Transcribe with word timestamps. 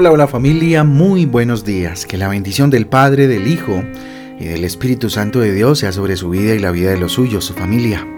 Hola, 0.00 0.12
hola 0.12 0.26
familia, 0.26 0.82
muy 0.82 1.26
buenos 1.26 1.62
días. 1.62 2.06
Que 2.06 2.16
la 2.16 2.26
bendición 2.26 2.70
del 2.70 2.86
Padre, 2.86 3.28
del 3.28 3.46
Hijo 3.46 3.84
y 4.38 4.46
del 4.46 4.64
Espíritu 4.64 5.10
Santo 5.10 5.40
de 5.40 5.52
Dios 5.52 5.80
sea 5.80 5.92
sobre 5.92 6.16
su 6.16 6.30
vida 6.30 6.54
y 6.54 6.58
la 6.58 6.70
vida 6.70 6.88
de 6.88 6.98
los 6.98 7.12
suyos, 7.12 7.44
su 7.44 7.52
familia. 7.52 8.08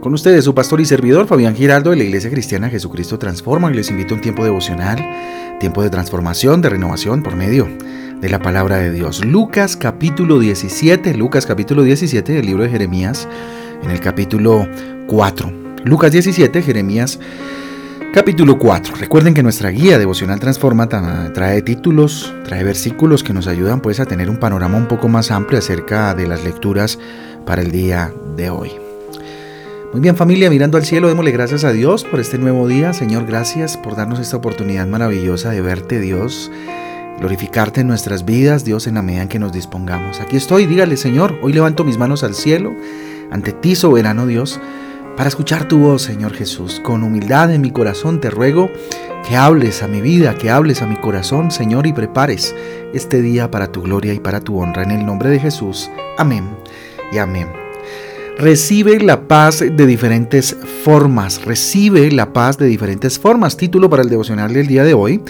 Con 0.00 0.14
ustedes, 0.14 0.44
su 0.44 0.54
pastor 0.54 0.80
y 0.80 0.86
servidor, 0.86 1.26
Fabián 1.26 1.54
Giraldo, 1.54 1.90
de 1.90 1.96
la 1.96 2.04
Iglesia 2.04 2.30
Cristiana 2.30 2.70
Jesucristo 2.70 3.18
Transforma, 3.18 3.70
y 3.70 3.74
les 3.74 3.90
invito 3.90 4.14
a 4.14 4.16
un 4.16 4.22
tiempo 4.22 4.44
devocional, 4.44 5.58
tiempo 5.60 5.82
de 5.82 5.90
transformación, 5.90 6.62
de 6.62 6.70
renovación 6.70 7.22
por 7.22 7.36
medio 7.36 7.68
de 8.18 8.28
la 8.30 8.38
palabra 8.38 8.78
de 8.78 8.90
Dios. 8.90 9.22
Lucas 9.22 9.76
capítulo 9.76 10.38
17, 10.38 11.12
Lucas 11.12 11.44
capítulo 11.44 11.82
17 11.82 12.32
del 12.32 12.46
libro 12.46 12.62
de 12.62 12.70
Jeremías, 12.70 13.28
en 13.82 13.90
el 13.90 14.00
capítulo 14.00 14.66
4. 15.06 15.52
Lucas 15.84 16.12
17, 16.12 16.62
Jeremías 16.62 17.18
Capítulo 18.12 18.58
4. 18.58 18.96
Recuerden 18.96 19.34
que 19.34 19.42
nuestra 19.44 19.70
guía 19.70 19.96
devocional 19.96 20.40
Transforma 20.40 20.88
trae 20.88 21.62
títulos, 21.62 22.34
trae 22.44 22.64
versículos 22.64 23.22
que 23.22 23.32
nos 23.32 23.46
ayudan 23.46 23.80
pues 23.80 24.00
a 24.00 24.04
tener 24.04 24.28
un 24.28 24.38
panorama 24.38 24.78
un 24.78 24.88
poco 24.88 25.06
más 25.06 25.30
amplio 25.30 25.60
acerca 25.60 26.12
de 26.16 26.26
las 26.26 26.42
lecturas 26.42 26.98
para 27.46 27.62
el 27.62 27.70
día 27.70 28.12
de 28.36 28.50
hoy. 28.50 28.72
Muy 29.92 30.00
bien 30.00 30.16
familia, 30.16 30.50
mirando 30.50 30.76
al 30.76 30.84
cielo, 30.84 31.06
démosle 31.06 31.30
gracias 31.30 31.62
a 31.62 31.70
Dios 31.70 32.02
por 32.02 32.18
este 32.18 32.36
nuevo 32.36 32.66
día. 32.66 32.92
Señor, 32.94 33.26
gracias 33.26 33.76
por 33.76 33.94
darnos 33.94 34.18
esta 34.18 34.38
oportunidad 34.38 34.88
maravillosa 34.88 35.50
de 35.50 35.60
verte 35.60 36.00
Dios, 36.00 36.50
glorificarte 37.20 37.82
en 37.82 37.86
nuestras 37.86 38.24
vidas, 38.24 38.64
Dios, 38.64 38.88
en 38.88 38.94
la 38.94 39.02
medida 39.02 39.22
en 39.22 39.28
que 39.28 39.38
nos 39.38 39.52
dispongamos. 39.52 40.18
Aquí 40.18 40.36
estoy, 40.36 40.66
dígale 40.66 40.96
Señor, 40.96 41.38
hoy 41.42 41.52
levanto 41.52 41.84
mis 41.84 41.96
manos 41.96 42.24
al 42.24 42.34
cielo, 42.34 42.74
ante 43.30 43.52
ti 43.52 43.76
soberano 43.76 44.26
Dios 44.26 44.58
para 45.20 45.28
escuchar 45.28 45.68
tu 45.68 45.80
voz, 45.80 46.00
Señor 46.00 46.32
Jesús. 46.32 46.80
Con 46.80 47.02
humildad 47.02 47.52
en 47.52 47.60
mi 47.60 47.70
corazón 47.70 48.22
te 48.22 48.30
ruego 48.30 48.70
que 49.28 49.36
hables 49.36 49.82
a 49.82 49.86
mi 49.86 50.00
vida, 50.00 50.34
que 50.34 50.48
hables 50.48 50.80
a 50.80 50.86
mi 50.86 50.96
corazón, 50.96 51.50
Señor, 51.50 51.86
y 51.86 51.92
prepares 51.92 52.56
este 52.94 53.20
día 53.20 53.50
para 53.50 53.70
tu 53.70 53.82
gloria 53.82 54.14
y 54.14 54.18
para 54.18 54.40
tu 54.40 54.58
honra. 54.58 54.82
En 54.82 54.92
el 54.92 55.04
nombre 55.04 55.28
de 55.28 55.38
Jesús. 55.38 55.90
Amén 56.16 56.48
y 57.12 57.18
amén. 57.18 57.48
Recibe 58.38 58.98
la 58.98 59.28
paz 59.28 59.60
de 59.60 59.86
diferentes 59.86 60.56
formas. 60.84 61.44
Recibe 61.44 62.10
la 62.10 62.32
paz 62.32 62.56
de 62.56 62.64
diferentes 62.64 63.18
formas. 63.18 63.58
Título 63.58 63.90
para 63.90 64.02
el 64.02 64.08
devocional 64.08 64.54
del 64.54 64.68
día 64.68 64.84
de 64.84 64.94
hoy 64.94 65.20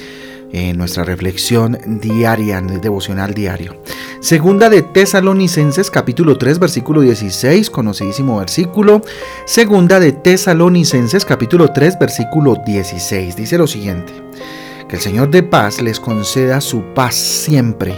en 0.52 0.78
nuestra 0.78 1.04
reflexión 1.04 1.78
diaria, 2.00 2.58
en 2.58 2.70
el 2.70 2.80
devocional 2.80 3.34
diario. 3.34 3.80
Segunda 4.20 4.68
de 4.68 4.82
Tesalonicenses 4.82 5.90
capítulo 5.90 6.36
3 6.36 6.58
versículo 6.58 7.00
16, 7.00 7.70
conocidísimo 7.70 8.38
versículo. 8.38 9.02
Segunda 9.46 9.98
de 9.98 10.12
Tesalonicenses 10.12 11.24
capítulo 11.24 11.72
3 11.72 11.98
versículo 11.98 12.56
16. 12.66 13.36
Dice 13.36 13.58
lo 13.58 13.66
siguiente, 13.66 14.12
que 14.88 14.96
el 14.96 15.02
Señor 15.02 15.30
de 15.30 15.42
paz 15.42 15.80
les 15.80 16.00
conceda 16.00 16.60
su 16.60 16.82
paz 16.94 17.14
siempre 17.14 17.94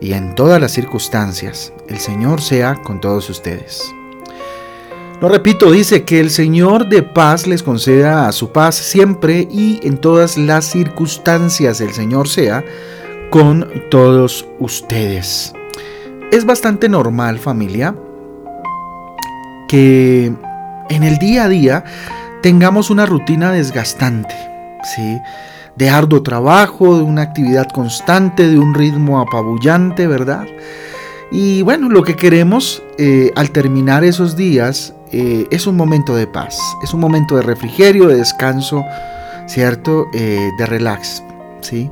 y 0.00 0.12
en 0.12 0.34
todas 0.34 0.60
las 0.60 0.72
circunstancias. 0.72 1.72
El 1.88 1.98
Señor 1.98 2.40
sea 2.40 2.74
con 2.74 3.00
todos 3.00 3.28
ustedes. 3.30 3.92
Lo 5.24 5.30
repito, 5.30 5.72
dice 5.72 6.04
que 6.04 6.20
el 6.20 6.28
Señor 6.28 6.90
de 6.90 7.02
paz 7.02 7.46
les 7.46 7.62
conceda 7.62 8.30
su 8.30 8.52
paz 8.52 8.74
siempre 8.74 9.48
y 9.50 9.80
en 9.82 9.96
todas 9.96 10.36
las 10.36 10.66
circunstancias 10.66 11.80
el 11.80 11.94
Señor 11.94 12.28
sea 12.28 12.62
con 13.30 13.66
todos 13.90 14.46
ustedes. 14.58 15.54
Es 16.30 16.44
bastante 16.44 16.90
normal 16.90 17.38
familia 17.38 17.96
que 19.66 20.30
en 20.90 21.02
el 21.02 21.16
día 21.16 21.44
a 21.44 21.48
día 21.48 21.84
tengamos 22.42 22.90
una 22.90 23.06
rutina 23.06 23.50
desgastante, 23.50 24.36
¿sí? 24.94 25.18
de 25.74 25.88
arduo 25.88 26.22
trabajo, 26.22 26.98
de 26.98 27.02
una 27.02 27.22
actividad 27.22 27.68
constante, 27.72 28.46
de 28.46 28.58
un 28.58 28.74
ritmo 28.74 29.18
apabullante, 29.20 30.06
¿verdad? 30.06 30.44
Y 31.32 31.62
bueno, 31.62 31.88
lo 31.88 32.02
que 32.02 32.14
queremos 32.14 32.82
eh, 32.98 33.32
al 33.36 33.52
terminar 33.52 34.04
esos 34.04 34.36
días 34.36 34.94
eh, 35.12 35.46
es 35.50 35.66
un 35.66 35.76
momento 35.76 36.14
de 36.14 36.26
paz, 36.26 36.58
es 36.82 36.94
un 36.94 37.00
momento 37.00 37.36
de 37.36 37.42
refrigerio, 37.42 38.08
de 38.08 38.16
descanso, 38.16 38.84
¿cierto? 39.46 40.06
Eh, 40.12 40.50
de 40.58 40.66
relax, 40.66 41.22
¿sí? 41.60 41.90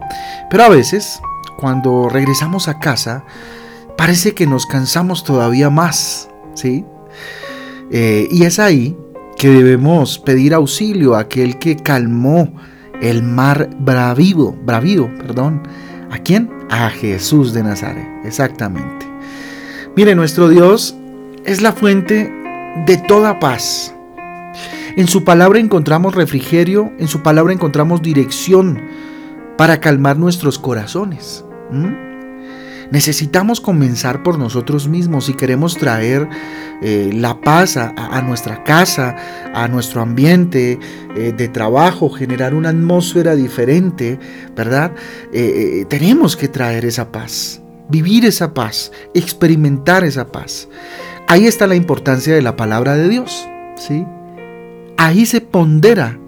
Pero 0.51 0.65
a 0.65 0.69
veces, 0.69 1.21
cuando 1.57 2.09
regresamos 2.09 2.69
a 2.69 2.79
casa, 2.79 3.25
parece 3.97 4.35
que 4.35 4.47
nos 4.47 4.67
cansamos 4.67 5.25
todavía 5.25 5.71
más, 5.71 6.29
¿sí? 6.55 6.85
Eh, 7.91 8.27
y 8.31 8.45
es 8.45 8.59
ahí 8.59 8.97
que 9.37 9.49
debemos 9.49 10.19
pedir 10.19 10.55
auxilio 10.55 11.15
a 11.15 11.21
aquel 11.21 11.59
que 11.59 11.77
calmó 11.77 12.53
el 13.01 13.23
mar 13.23 13.71
bravido, 13.79 14.53
bravido, 14.65 15.11
perdón. 15.19 15.63
¿A 16.11 16.19
quién? 16.19 16.51
A 16.71 16.91
Jesús 16.91 17.53
de 17.53 17.63
Nazaret, 17.63 18.07
exactamente. 18.25 19.07
Mire, 19.97 20.15
nuestro 20.15 20.49
Dios 20.49 20.97
es 21.45 21.61
la 21.61 21.73
fuente 21.73 22.42
de 22.87 22.97
toda 22.97 23.39
paz. 23.39 23.95
En 24.97 25.09
su 25.09 25.25
palabra 25.25 25.59
encontramos 25.59 26.15
refrigerio, 26.15 26.93
en 26.99 27.09
su 27.09 27.23
palabra 27.23 27.53
encontramos 27.53 28.03
dirección 28.03 28.81
para 29.57 29.81
calmar 29.81 30.19
nuestros 30.19 30.59
corazones. 30.59 31.45
Necesitamos 32.91 33.63
comenzar 33.63 34.23
por 34.23 34.39
nosotros 34.39 34.87
mismos 34.87 35.25
si 35.25 35.33
queremos 35.33 35.79
traer 35.79 36.29
eh, 36.83 37.11
la 37.15 37.41
paz 37.41 37.79
a, 37.79 38.21
nuestra 38.21 38.65
casa, 38.65 39.17
a 39.55 39.67
nuestro 39.67 40.03
ambiente 40.03 40.79
eh, 41.17 41.33
de 41.35 41.49
trabajo, 41.49 42.11
generar 42.11 42.55
una 42.55 42.69
atmósfera 42.69 43.35
diferente, 43.35 44.19
¿verdad? 44.55 44.93
Eh, 45.33 45.87
tenemos 45.89 46.37
que 46.37 46.49
traer 46.49 46.85
esa 46.85 47.11
paz, 47.11 47.63
vivir 47.89 48.27
esa 48.27 48.53
paz, 48.53 48.93
experimentar 49.15 50.05
esa 50.05 50.27
paz. 50.27 50.69
Ahí 51.33 51.47
está 51.47 51.67
la 51.67 51.77
importancia 51.77 52.35
de 52.35 52.43
la 52.43 52.57
palabra 52.57 52.95
de 52.95 53.09
Dios, 53.09 53.49
¿sí? 53.77 54.05
Ahí 54.99 55.25
se 55.25 55.41
pondera 55.41 56.19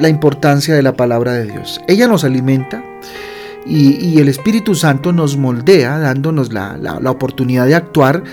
la 0.00 0.08
importancia 0.08 0.74
de 0.74 0.82
la 0.82 0.94
palabra 0.94 1.34
de 1.34 1.44
Dios. 1.44 1.82
Ella 1.88 2.08
nos 2.08 2.24
alimenta 2.24 2.82
y, 3.66 4.18
el 4.18 4.30
Espíritu 4.30 4.74
Santo 4.74 5.12
nos 5.12 5.36
moldea, 5.36 5.98
dándonos 5.98 6.54
la, 6.54 6.98
oportunidad 7.04 7.66
de 7.66 7.74
actuar 7.74 8.24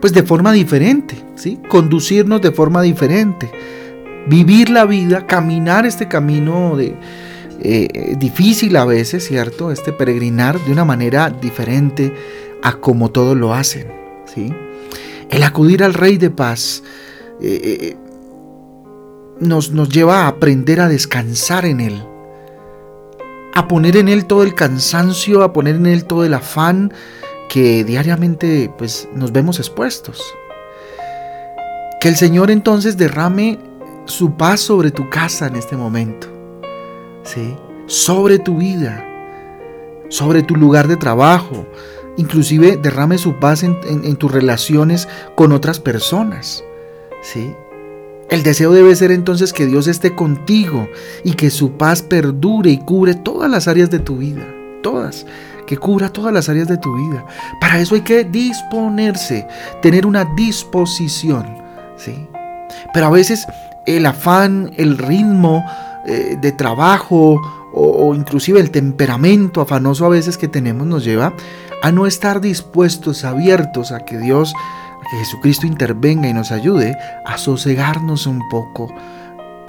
pues 0.00 0.12
de 0.12 0.22
forma 0.22 0.52
diferente, 0.52 1.16
¿sí? 1.34 1.58
Conducirnos 1.68 2.40
de 2.40 2.52
forma 2.52 2.80
diferente, 2.82 3.50
vivir 4.28 4.70
la 4.70 4.84
vida, 4.84 5.26
caminar 5.26 5.84
este 5.84 6.06
camino 6.06 6.76
de, 6.76 6.94
eh, 7.60 8.14
difícil 8.20 8.76
a 8.76 8.84
veces, 8.84 9.26
¿cierto? 9.26 9.72
Este 9.72 9.92
peregrinar 9.92 10.60
de 10.60 10.70
una 10.70 10.84
manera 10.84 11.28
diferente 11.28 12.14
a 12.62 12.74
como 12.74 13.10
todos 13.10 13.36
lo 13.36 13.52
hacen, 13.52 13.88
¿sí? 14.32 14.54
El 15.30 15.42
acudir 15.42 15.82
al 15.82 15.94
Rey 15.94 16.18
de 16.18 16.30
paz 16.30 16.82
eh, 17.40 17.78
eh, 17.80 17.96
nos, 19.40 19.70
nos 19.70 19.88
lleva 19.88 20.22
a 20.22 20.28
aprender 20.28 20.80
a 20.80 20.88
descansar 20.88 21.64
en 21.66 21.80
Él, 21.80 22.02
a 23.54 23.68
poner 23.68 23.96
en 23.96 24.08
Él 24.08 24.26
todo 24.26 24.42
el 24.42 24.54
cansancio, 24.54 25.42
a 25.42 25.52
poner 25.52 25.76
en 25.76 25.86
Él 25.86 26.04
todo 26.04 26.24
el 26.24 26.34
afán 26.34 26.92
que 27.48 27.84
diariamente 27.84 28.72
pues, 28.78 29.08
nos 29.14 29.32
vemos 29.32 29.58
expuestos. 29.58 30.22
Que 32.00 32.08
el 32.08 32.16
Señor 32.16 32.50
entonces 32.50 32.96
derrame 32.96 33.58
su 34.06 34.36
paz 34.36 34.60
sobre 34.60 34.90
tu 34.90 35.08
casa 35.08 35.46
en 35.46 35.56
este 35.56 35.76
momento, 35.76 36.26
¿sí? 37.22 37.56
sobre 37.86 38.38
tu 38.38 38.58
vida, 38.58 39.04
sobre 40.08 40.42
tu 40.42 40.56
lugar 40.56 40.88
de 40.88 40.96
trabajo, 40.96 41.66
inclusive 42.16 42.76
derrame 42.76 43.18
su 43.18 43.38
paz 43.38 43.62
en, 43.62 44.16
tus 44.16 44.30
relaciones 44.30 45.08
con 45.34 45.52
otras 45.52 45.80
personas. 45.80 46.64
¿sí? 47.22 47.52
El 48.30 48.42
deseo 48.42 48.72
debe 48.72 48.94
ser 48.96 49.10
entonces 49.10 49.52
que 49.52 49.66
Dios 49.66 49.86
esté 49.86 50.14
contigo 50.14 50.88
y 51.24 51.32
que 51.34 51.50
su 51.50 51.72
paz 51.72 52.02
perdure 52.02 52.70
y 52.70 52.78
cubre 52.78 53.14
todas 53.14 53.50
las 53.50 53.68
áreas 53.68 53.90
de 53.90 53.98
tu 53.98 54.18
vida, 54.18 54.46
todas, 54.82 55.26
que 55.66 55.76
cubra 55.76 56.10
todas 56.10 56.32
las 56.32 56.48
áreas 56.48 56.68
de 56.68 56.78
tu 56.78 56.94
vida. 56.96 57.26
Para 57.60 57.80
eso 57.80 57.94
hay 57.94 58.02
que 58.02 58.24
disponerse, 58.24 59.46
tener 59.82 60.06
una 60.06 60.24
disposición, 60.36 61.46
¿sí? 61.96 62.26
Pero 62.92 63.06
a 63.06 63.10
veces 63.10 63.46
el 63.86 64.06
afán, 64.06 64.72
el 64.76 64.98
ritmo 64.98 65.64
eh, 66.06 66.36
de 66.40 66.52
trabajo 66.52 67.40
o, 67.76 68.14
inclusive 68.14 68.60
el 68.60 68.70
temperamento 68.70 69.60
afanoso 69.60 70.06
a 70.06 70.08
veces 70.08 70.38
que 70.38 70.46
tenemos 70.46 70.86
nos 70.86 71.04
lleva 71.04 71.34
a 71.84 71.92
no 71.92 72.06
estar 72.06 72.40
dispuestos, 72.40 73.24
abiertos 73.24 73.92
a 73.92 74.06
que 74.06 74.16
Dios, 74.16 74.54
a 74.54 75.10
que 75.10 75.18
Jesucristo 75.18 75.66
intervenga 75.66 76.26
y 76.26 76.32
nos 76.32 76.50
ayude 76.50 76.96
a 77.26 77.36
sosegarnos 77.36 78.26
un 78.26 78.40
poco, 78.48 78.90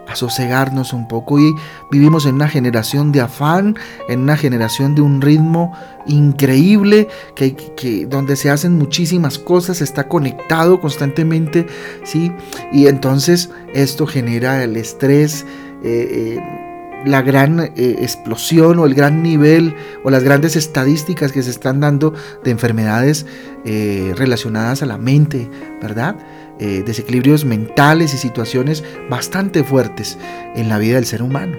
a 0.08 0.16
sosegarnos 0.16 0.94
un 0.94 1.10
poco 1.10 1.40
y 1.40 1.54
vivimos 1.92 2.26
en 2.26 2.36
una 2.36 2.48
generación 2.48 3.12
de 3.12 3.20
afán, 3.20 3.76
en 4.08 4.22
una 4.22 4.38
generación 4.38 4.96
de 4.96 5.02
un 5.02 5.20
ritmo 5.20 5.74
increíble, 6.06 7.10
que, 7.36 8.08
donde 8.10 8.38
se 8.38 8.50
hacen 8.50 8.78
muchísimas 8.78 9.38
cosas, 9.38 9.82
está 9.82 10.08
conectado 10.08 10.80
constantemente, 10.80 11.68
¿sí? 12.06 12.32
Y 12.72 12.88
entonces 12.88 13.50
esto 13.74 14.08
genera 14.08 14.64
el 14.64 14.78
estrés, 14.78 15.46
eh, 15.84 16.38
eh, 16.40 16.65
la 17.06 17.22
gran 17.22 17.60
eh, 17.60 17.72
explosión 18.00 18.80
o 18.80 18.86
el 18.86 18.94
gran 18.94 19.24
nivel 19.24 19.76
o 20.04 20.10
las 20.10 20.24
grandes 20.24 20.56
estadísticas 20.56 21.32
que 21.32 21.44
se 21.44 21.52
están 21.52 21.80
dando 21.80 22.14
de 22.44 22.52
enfermedades 22.52 23.26
eh, 23.64 24.14
relacionadas 24.18 24.82
a 24.82 24.86
la 24.86 24.98
mente, 24.98 25.50
¿verdad? 25.82 26.16
desequilibrios 26.58 27.44
mentales 27.44 28.14
y 28.14 28.18
situaciones 28.18 28.82
bastante 29.10 29.66
fuertes 29.66 30.18
en 30.56 30.70
la 30.70 30.78
vida 30.78 30.96
del 30.96 31.06
ser 31.06 31.22
humano. 31.22 31.58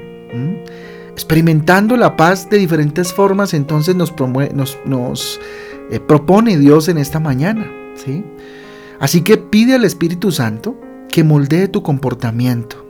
Experimentando 1.12 1.99
la 1.99 2.16
paz 2.16 2.49
de 2.49 2.56
diferentes 2.56 3.12
formas, 3.12 3.52
entonces 3.52 3.94
nos 3.94 4.10
propone 6.06 6.56
Dios 6.56 6.88
en 6.88 6.96
esta 6.96 7.20
mañana. 7.20 7.70
¿sí? 7.94 8.25
Así 8.99 9.20
que 9.20 9.37
pide 9.37 9.75
al 9.75 9.84
Espíritu 9.84 10.32
Santo 10.32 10.81
que 11.08 11.25
moldee 11.25 11.69
tu 11.69 11.82
comportamiento, 11.82 12.84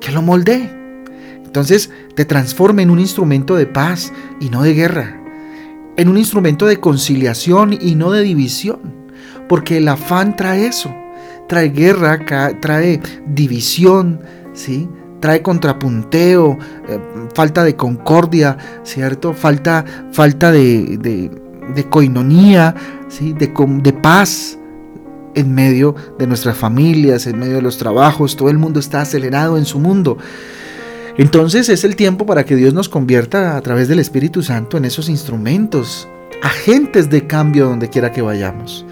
que 0.00 0.12
lo 0.12 0.22
moldee. 0.22 0.81
Entonces 1.52 1.90
te 2.14 2.24
transforme 2.24 2.80
en 2.80 2.88
un 2.88 2.98
instrumento 2.98 3.56
de 3.56 3.66
paz 3.66 4.10
y 4.40 4.48
no 4.48 4.62
de 4.62 4.72
guerra, 4.72 5.20
en 5.98 6.08
un 6.08 6.16
instrumento 6.16 6.64
de 6.64 6.80
conciliación 6.80 7.74
y 7.78 7.94
no 7.94 8.10
de 8.10 8.22
división, 8.22 8.80
porque 9.50 9.76
el 9.76 9.86
afán 9.88 10.34
trae 10.34 10.64
eso, 10.66 10.90
trae 11.50 11.68
guerra, 11.68 12.24
trae 12.58 13.02
división, 13.26 14.22
¿sí? 14.54 14.88
trae 15.20 15.42
contrapunteo, 15.42 16.56
eh, 16.88 16.98
falta 17.34 17.64
de 17.64 17.76
concordia, 17.76 18.56
¿cierto? 18.82 19.34
Falta, 19.34 19.84
falta 20.10 20.50
de, 20.52 20.96
de, 20.96 21.30
de 21.74 21.88
coinonía, 21.90 22.74
¿sí? 23.10 23.34
de, 23.34 23.52
de 23.82 23.92
paz 23.92 24.58
en 25.34 25.54
medio 25.54 25.94
de 26.18 26.26
nuestras 26.26 26.56
familias, 26.56 27.26
en 27.26 27.38
medio 27.38 27.56
de 27.56 27.62
los 27.62 27.76
trabajos, 27.76 28.36
todo 28.36 28.48
el 28.48 28.56
mundo 28.56 28.80
está 28.80 29.02
acelerado 29.02 29.58
en 29.58 29.66
su 29.66 29.80
mundo. 29.80 30.16
Entonces 31.18 31.68
es 31.68 31.84
el 31.84 31.96
tiempo 31.96 32.24
para 32.24 32.44
que 32.44 32.56
Dios 32.56 32.72
nos 32.72 32.88
convierta 32.88 33.56
a 33.56 33.60
través 33.60 33.88
del 33.88 33.98
Espíritu 33.98 34.42
Santo 34.42 34.76
en 34.76 34.84
esos 34.84 35.08
instrumentos, 35.08 36.08
agentes 36.42 37.10
de 37.10 37.26
cambio 37.26 37.66
donde 37.66 37.90
quiera 37.90 38.12
que 38.12 38.22
vayamos. 38.22 38.86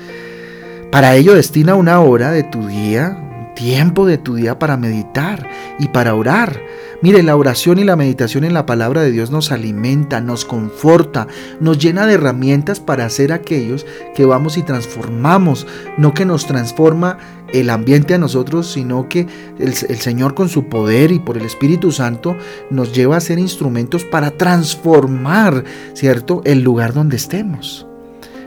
Para 0.93 1.17
ello 1.17 1.35
destina 1.35 1.77
una 1.77 2.01
hora 2.01 2.31
de 2.31 2.43
tu 2.43 2.67
día, 2.67 3.17
un 3.19 3.55
tiempo 3.55 4.07
de 4.07 4.19
tu 4.19 4.35
día 4.35 4.59
para 4.59 4.77
meditar 4.77 5.49
y 5.79 5.89
para 5.89 6.15
orar 6.15 6.61
Mire, 7.03 7.23
la 7.23 7.35
oración 7.35 7.79
y 7.79 7.85
la 7.85 7.97
meditación 7.97 8.45
en 8.45 8.53
la 8.53 8.67
palabra 8.67 9.01
de 9.01 9.11
Dios 9.11 9.31
nos 9.31 9.53
alimenta, 9.53 10.21
nos 10.21 10.45
conforta, 10.45 11.29
nos 11.59 11.79
llena 11.79 12.05
de 12.05 12.15
herramientas 12.15 12.79
para 12.79 13.09
ser 13.09 13.33
aquellos 13.33 13.87
que 14.15 14.27
vamos 14.27 14.59
y 14.59 14.63
transformamos, 14.63 15.67
no 15.97 16.13
que 16.13 16.27
nos 16.27 16.45
transforma 16.45 17.17
el 17.53 17.71
ambiente 17.71 18.15
a 18.15 18.19
nosotros, 18.19 18.71
sino 18.71 19.09
que 19.09 19.27
el, 19.59 19.75
Señor 19.75 20.35
con 20.35 20.49
su 20.49 20.69
poder 20.69 21.13
y 21.13 21.19
por 21.19 21.37
el 21.37 21.45
Espíritu 21.45 21.93
Santo 21.93 22.37
nos 22.71 22.93
lleva 22.93 23.17
a 23.17 23.21
ser 23.21 23.39
instrumentos 23.39 24.05
para 24.05 24.31
transformar, 24.31 25.65
¿cierto?, 25.95 26.43
el 26.45 26.63
lugar 26.63 26.93
donde 26.93 27.17
estemos. 27.17 27.87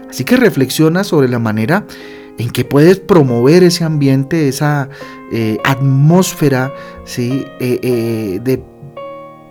Así 0.09 0.23
que 0.23 0.37
reflexiona 0.37 1.03
sobre 1.03 1.27
la 1.27 1.39
manera 1.39 1.85
en 2.37 2.49
que 2.49 2.65
puedes 2.65 2.99
promover 2.99 3.63
ese 3.63 3.83
ambiente, 3.83 4.47
esa 4.47 4.89
eh, 5.31 5.57
atmósfera 5.63 6.73
¿sí? 7.05 7.45
Eh, 7.59 7.79
eh, 7.81 8.39
de 8.43 8.63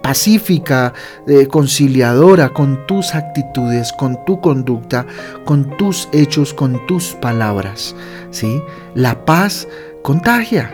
pacífica, 0.02 0.92
de 1.26 1.46
conciliadora 1.48 2.50
con 2.50 2.86
tus 2.86 3.14
actitudes, 3.14 3.92
con 3.92 4.22
tu 4.24 4.40
conducta, 4.40 5.06
con 5.44 5.76
tus 5.76 6.08
hechos, 6.12 6.52
con 6.52 6.84
tus 6.86 7.14
palabras. 7.14 7.94
¿sí? 8.30 8.60
La 8.94 9.24
paz 9.24 9.68
contagia 10.02 10.70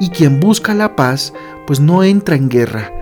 y 0.00 0.10
quien 0.10 0.40
busca 0.40 0.74
la 0.74 0.96
paz 0.96 1.32
pues 1.66 1.80
no 1.80 2.02
entra 2.02 2.34
en 2.34 2.48
guerra, 2.48 2.92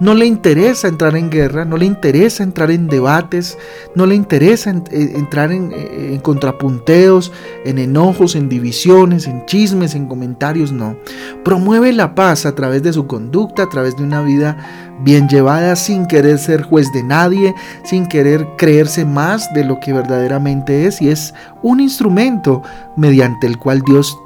no 0.00 0.14
le 0.14 0.26
interesa 0.26 0.88
entrar 0.88 1.16
en 1.16 1.30
guerra, 1.30 1.64
no 1.64 1.76
le 1.76 1.86
interesa 1.86 2.42
entrar 2.42 2.70
en 2.70 2.88
debates, 2.88 3.56
no 3.94 4.06
le 4.06 4.14
interesa 4.14 4.70
eh, 4.90 5.12
entrar 5.14 5.52
en, 5.52 6.18
contrapunteos, 6.20 7.32
en 7.64 7.78
enojos, 7.78 8.34
en 8.34 8.48
divisiones, 8.48 9.26
en 9.26 9.46
chismes, 9.46 9.94
en 9.94 10.06
comentarios, 10.06 10.72
no. 10.72 10.96
Promueve 11.44 11.92
la 11.92 12.14
paz 12.14 12.44
a 12.46 12.54
través 12.54 12.82
de 12.82 12.92
su 12.92 13.06
conducta, 13.06 13.64
a 13.64 13.68
través 13.68 13.96
de 13.96 14.02
una 14.02 14.22
vida 14.22 14.56
bien 15.00 15.28
llevada, 15.28 15.76
sin 15.76 16.06
querer 16.06 16.38
ser 16.38 16.62
juez 16.62 16.92
de 16.92 17.02
nadie, 17.02 17.54
sin 17.84 18.06
querer 18.06 18.46
creerse 18.56 19.04
más 19.04 19.52
de 19.54 19.64
lo 19.64 19.80
que 19.80 19.92
verdaderamente 19.92 20.86
es, 20.86 21.00
y 21.00 21.10
es 21.10 21.34
un 21.62 21.80
instrumento 21.80 22.62
mediante 22.96 23.46
el 23.46 23.58
cual 23.58 23.82
Dios 23.82 24.18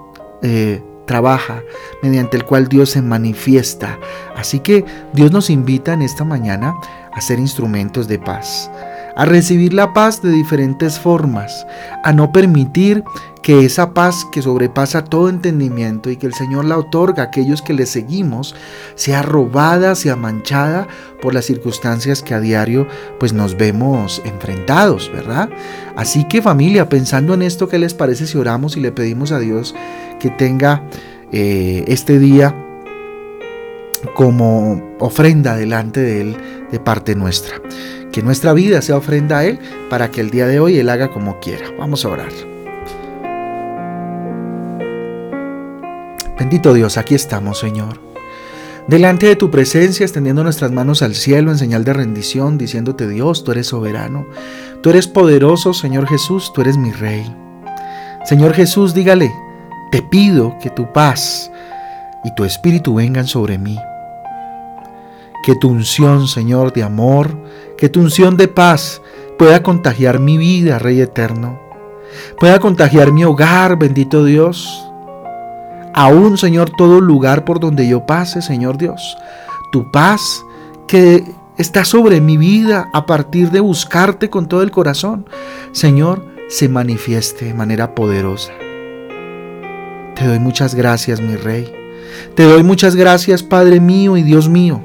eh, 0.43 0.83
trabaja, 1.09 1.65
mediante 2.01 2.37
el 2.37 2.45
cual 2.45 2.69
Dios 2.69 2.91
se 2.91 3.03
manifiesta. 3.03 3.99
Así 4.37 4.61
que 4.61 4.85
Dios 5.13 5.33
nos 5.33 5.51
invita 5.51 5.93
en 5.93 6.03
esta 6.03 6.23
mañana 6.23 6.77
a 7.13 7.21
ser 7.21 7.41
instrumentos 7.41 8.07
de 8.07 8.21
paz, 8.21 8.71
a 9.17 9.25
recibir 9.25 9.75
la 9.75 9.93
paz 9.93 10.23
de 10.23 10.31
diferentes 10.31 11.01
formas, 11.01 11.67
a 12.05 12.13
no 12.13 12.31
permitir 12.31 13.03
que 13.43 13.65
esa 13.65 13.95
paz 13.95 14.27
que 14.31 14.43
sobrepasa 14.43 15.05
todo 15.05 15.31
entendimiento 15.31 16.11
y 16.11 16.17
que 16.17 16.27
el 16.27 16.35
Señor 16.35 16.67
la 16.67 16.77
otorga 16.77 17.23
a 17.23 17.27
aquellos 17.27 17.63
que 17.63 17.73
le 17.73 17.87
seguimos, 17.87 18.55
sea 18.95 19.23
robada, 19.23 19.95
sea 19.95 20.17
manchada 20.17 20.87
por 21.23 21.33
las 21.33 21.47
circunstancias 21.47 22.23
que 22.23 22.35
a 22.35 22.41
diario 22.41 22.87
pues 23.19 23.33
nos 23.33 23.57
vemos 23.57 24.21
enfrentados, 24.27 25.11
¿verdad? 25.13 25.49
Así 25.97 26.25
que 26.25 26.43
familia, 26.43 26.89
pensando 26.89 27.33
en 27.33 27.43
esto, 27.43 27.69
¿qué 27.69 27.79
les 27.79 27.95
parece 27.95 28.27
si 28.27 28.37
oramos 28.37 28.77
y 28.77 28.81
le 28.81 28.93
pedimos 28.93 29.33
a 29.33 29.39
Dios 29.39 29.75
que 30.19 30.31
tenga 30.31 30.83
eh, 31.33 31.85
este 31.89 32.19
día 32.19 32.55
como 34.15 34.97
ofrenda 34.99 35.57
delante 35.57 36.01
de 36.01 36.21
Él 36.21 36.37
de 36.71 36.81
parte 36.81 37.15
nuestra? 37.15 37.61
Que 38.13 38.23
nuestra 38.23 38.53
vida 38.53 38.83
sea 38.83 38.97
ofrenda 38.97 39.39
a 39.39 39.45
Él 39.45 39.59
para 39.91 40.11
que 40.11 40.21
el 40.21 40.31
día 40.31 40.47
de 40.47 40.61
hoy 40.61 40.79
Él 40.79 40.89
haga 40.89 41.09
como 41.11 41.39
quiera. 41.41 41.67
Vamos 41.79 42.05
a 42.05 42.09
orar. 42.09 42.33
Bendito 46.39 46.73
Dios, 46.73 46.97
aquí 46.97 47.15
estamos, 47.15 47.59
Señor. 47.59 48.09
Delante 48.89 49.27
de 49.27 49.37
tu 49.37 49.51
presencia, 49.51 50.05
extendiendo 50.05 50.43
nuestras 50.43 50.73
manos 50.73 51.03
al 51.03 51.15
cielo 51.15 51.51
en 51.51 51.59
señal 51.59 51.85
de 51.85 51.93
rendición, 51.93 52.57
diciéndote 52.57 53.07
Dios, 53.07 53.45
tú 53.45 53.53
eres 53.53 53.67
soberano, 53.67 54.27
tú 54.81 54.89
eres 54.89 55.07
poderoso, 55.07 55.75
Señor 55.75 56.07
Jesús, 56.07 56.53
tú 56.55 56.63
eres 56.63 56.79
mi 56.79 56.91
Rey. 56.93 57.31
Señor 58.25 58.55
Jesús, 58.55 58.95
dígale, 58.95 59.31
te 59.91 60.03
pido 60.03 60.57
que 60.61 60.71
tu 60.71 60.93
paz 60.93 61.51
y 62.25 62.35
tu 62.35 62.45
espíritu 62.45 62.95
vengan 62.95 63.27
sobre 63.27 63.59
mí. 63.59 63.79
Que 65.45 65.55
tu 65.55 65.69
unción, 65.69 66.29
Señor, 66.29 66.73
de 66.73 66.83
amor, 66.83 67.37
que 67.77 67.89
tu 67.89 68.01
unción 68.01 68.37
de 68.37 68.49
paz 68.49 69.01
pueda 69.39 69.63
contagiar 69.63 70.19
mi 70.19 70.37
vida, 70.37 70.79
Rey 70.79 71.01
eterno. 71.01 71.59
Pueda 72.39 72.59
contagiar 72.59 73.13
mi 73.13 73.25
hogar, 73.25 73.79
bendito 73.79 74.25
Dios 74.25 74.89
aún, 75.99 76.39
Señor, 76.39 76.71
todo 76.71 77.01
lugar 77.01 77.45
por 77.45 77.59
donde 77.59 77.89
yo 77.89 78.07
pase, 78.07 78.41
Señor 78.41 78.79
Dios. 78.79 79.19
Tu 79.73 79.91
paz 79.91 80.45
que 80.87 81.25
está 81.57 81.85
sobre 81.85 82.21
mi 82.21 82.37
vida 82.37 82.89
a 82.93 83.05
partir 83.05 83.51
de 83.51 83.59
buscarte 83.59 84.31
con 84.31 84.47
todo 84.47 84.63
el 84.63 84.71
corazón, 84.71 85.27
Señor, 85.73 86.25
se 86.49 86.69
manifieste 86.69 87.47
de 87.47 87.55
manera 87.55 87.97
poderosa. 87.97 88.53
Te 90.19 90.27
doy 90.27 90.41
muchas 90.41 90.75
gracias, 90.75 91.21
mi 91.21 91.37
Rey. 91.37 91.73
Te 92.35 92.43
doy 92.43 92.65
muchas 92.65 92.97
gracias, 92.97 93.45
Padre 93.45 93.79
mío 93.79 94.17
y 94.17 94.25
Dios 94.25 94.49
mío, 94.49 94.81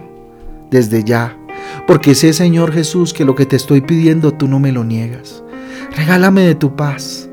desde 0.69 1.03
ya, 1.03 1.35
porque 1.87 2.13
sé, 2.13 2.33
Señor 2.33 2.71
Jesús, 2.71 3.13
que 3.13 3.25
lo 3.25 3.33
que 3.33 3.47
te 3.47 3.55
estoy 3.55 3.81
pidiendo 3.81 4.33
tú 4.33 4.47
no 4.47 4.59
me 4.59 4.71
lo 4.71 4.83
niegas. 4.83 5.43
Regálame 5.97 6.41
de 6.41 6.53
tu 6.53 6.75
paz. 6.75 7.29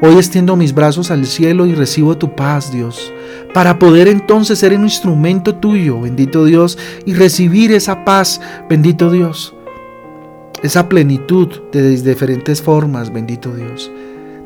Hoy 0.00 0.14
extiendo 0.14 0.56
mis 0.56 0.74
brazos 0.74 1.10
al 1.10 1.26
cielo 1.26 1.66
y 1.66 1.74
recibo 1.74 2.16
tu 2.16 2.34
paz, 2.34 2.72
Dios, 2.72 3.12
para 3.52 3.78
poder 3.78 4.08
entonces 4.08 4.58
ser 4.58 4.74
un 4.74 4.84
instrumento 4.84 5.54
tuyo, 5.54 6.00
bendito 6.00 6.46
Dios, 6.46 6.78
y 7.04 7.12
recibir 7.12 7.72
esa 7.72 8.06
paz, 8.06 8.40
bendito 8.70 9.10
Dios, 9.10 9.54
esa 10.62 10.88
plenitud 10.88 11.48
de 11.72 11.90
diferentes 11.90 12.62
formas, 12.62 13.12
bendito 13.12 13.54
Dios, 13.54 13.90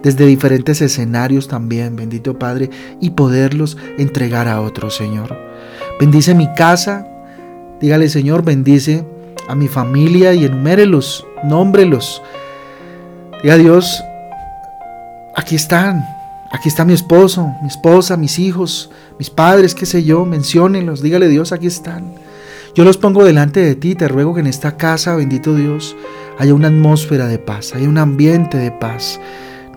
desde 0.09 0.25
diferentes 0.25 0.81
escenarios 0.81 1.49
también, 1.49 1.95
bendito 1.95 2.39
Padre, 2.39 2.71
y 2.99 3.11
poderlos 3.11 3.77
entregar 3.99 4.49
a 4.49 4.63
otros, 4.63 4.97
Señor. 4.97 5.37
Bendice 6.01 6.35
mi 6.35 6.51
casa, 6.55 7.07
dígale, 7.79 8.09
Señor, 8.09 8.43
bendice 8.43 9.05
a 9.49 9.55
mi 9.55 9.69
familia 9.69 10.33
y 10.33 10.47
enumérelos, 10.47 11.27
nómbrelos. 11.45 12.23
Diga 13.43 13.59
Dios, 13.59 14.03
aquí 15.37 15.57
están, 15.57 16.03
aquí 16.53 16.71
está 16.71 16.87
mi 16.87 16.95
esposo, 16.95 17.53
mi 17.61 17.69
esposa, 17.69 18.17
mis 18.17 18.39
hijos, 18.39 18.91
mis 19.19 19.29
padres, 19.29 19.75
qué 19.75 19.85
sé 19.85 20.05
yo, 20.05 20.25
menciónenlos, 20.25 21.03
dígale 21.03 21.29
Dios, 21.29 21.53
aquí 21.53 21.67
están. 21.67 22.15
Yo 22.75 22.85
los 22.85 22.97
pongo 22.97 23.27
delante 23.27 23.61
de 23.61 23.75
ti, 23.75 23.95
te 23.95 24.09
ruego 24.09 24.33
que 24.33 24.41
en 24.41 24.47
esta 24.47 24.79
casa, 24.79 25.17
bendito 25.17 25.55
Dios, 25.55 25.95
haya 26.39 26.55
una 26.55 26.69
atmósfera 26.69 27.27
de 27.27 27.39
paz, 27.39 27.75
haya 27.75 27.91
un 27.91 27.99
ambiente 27.99 28.57
de 28.57 28.71
paz, 28.71 29.21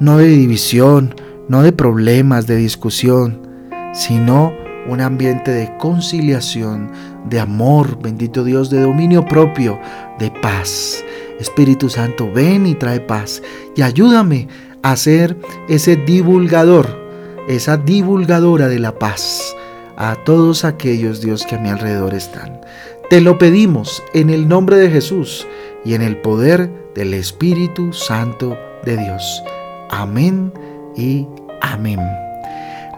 no 0.01 0.17
de 0.17 0.27
división, 0.27 1.13
no 1.47 1.61
de 1.61 1.71
problemas, 1.71 2.47
de 2.47 2.55
discusión, 2.55 3.47
sino 3.93 4.51
un 4.89 4.99
ambiente 4.99 5.51
de 5.51 5.71
conciliación, 5.77 6.91
de 7.29 7.39
amor, 7.39 8.01
bendito 8.01 8.43
Dios, 8.43 8.71
de 8.71 8.81
dominio 8.81 9.23
propio, 9.23 9.79
de 10.17 10.31
paz. 10.41 11.05
Espíritu 11.39 11.87
Santo, 11.87 12.31
ven 12.33 12.65
y 12.65 12.73
trae 12.73 12.99
paz 12.99 13.43
y 13.75 13.83
ayúdame 13.83 14.47
a 14.81 14.95
ser 14.95 15.37
ese 15.69 15.95
divulgador, 15.95 16.87
esa 17.47 17.77
divulgadora 17.77 18.67
de 18.67 18.79
la 18.79 18.97
paz 18.97 19.55
a 19.97 20.15
todos 20.25 20.65
aquellos, 20.65 21.21
Dios, 21.21 21.45
que 21.45 21.55
a 21.55 21.59
mi 21.59 21.69
alrededor 21.69 22.15
están. 22.15 22.59
Te 23.11 23.21
lo 23.21 23.37
pedimos 23.37 24.01
en 24.15 24.31
el 24.31 24.47
nombre 24.47 24.77
de 24.77 24.89
Jesús 24.89 25.47
y 25.85 25.93
en 25.93 26.01
el 26.01 26.17
poder 26.17 26.71
del 26.95 27.13
Espíritu 27.13 27.93
Santo 27.93 28.57
de 28.83 28.97
Dios. 28.97 29.43
Amén 29.91 30.51
y 30.95 31.27
amén. 31.61 31.99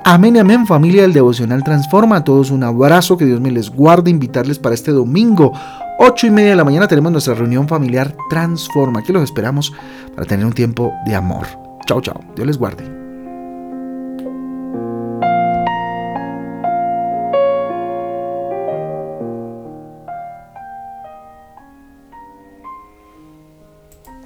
Amén 0.05 0.35
y 0.35 0.39
amén 0.39 0.67
familia 0.67 1.01
del 1.01 1.13
Devocional 1.13 1.63
Transforma. 1.63 2.17
A 2.17 2.23
todos 2.23 2.51
un 2.51 2.63
abrazo, 2.63 3.17
que 3.17 3.25
Dios 3.25 3.41
me 3.41 3.51
les 3.51 3.69
guarde, 3.69 4.11
invitarles 4.11 4.59
para 4.59 4.75
este 4.75 4.91
domingo, 4.91 5.53
8 5.99 6.27
y 6.27 6.31
media 6.31 6.51
de 6.51 6.55
la 6.55 6.63
mañana 6.63 6.87
tenemos 6.87 7.11
nuestra 7.11 7.33
reunión 7.33 7.67
familiar 7.67 8.15
Transforma. 8.29 8.99
Aquí 8.99 9.11
los 9.13 9.23
esperamos 9.23 9.73
para 10.15 10.27
tener 10.27 10.45
un 10.45 10.53
tiempo 10.53 10.93
de 11.05 11.15
amor. 11.15 11.47
Chao, 11.85 12.01
chao. 12.01 12.19
Dios 12.35 12.47
les 12.47 12.57
guarde. 12.57 13.02